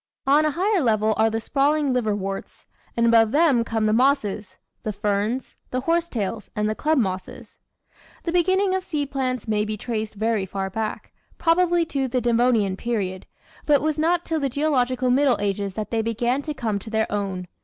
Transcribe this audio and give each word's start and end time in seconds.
On 0.25 0.45
a 0.45 0.49
higher 0.49 0.81
level 0.81 1.13
are 1.15 1.29
the 1.29 1.39
sprawling 1.39 1.93
liver 1.93 2.15
worts, 2.15 2.65
and 2.97 3.05
above 3.05 3.31
them 3.31 3.63
come 3.63 3.85
the 3.85 3.93
mossses, 3.93 4.57
the 4.81 4.91
ferns, 4.91 5.53
the 5.69 5.81
horsetails, 5.81 6.49
and 6.55 6.67
the 6.67 6.73
club 6.73 6.97
mosses. 6.97 7.55
The 8.23 8.31
beginning 8.31 8.73
of 8.73 8.83
Seed 8.83 9.11
Plants 9.11 9.47
may 9.47 9.63
be 9.63 9.77
traced 9.77 10.15
very 10.15 10.47
far 10.47 10.71
back, 10.71 11.13
probably 11.37 11.85
to 11.85 12.07
the 12.07 12.19
Devonian 12.19 12.77
period, 12.77 13.27
but 13.67 13.73
it 13.73 13.81
was 13.83 13.99
not 13.99 14.25
till 14.25 14.39
the 14.39 14.49
geological 14.49 15.11
"middle 15.11 15.37
ages" 15.39 15.75
that 15.75 15.91
they 15.91 16.01
began 16.01 16.41
to 16.41 16.53
come 16.55 16.79
to 16.79 16.89
their 16.89 17.05
own. 17.11 17.47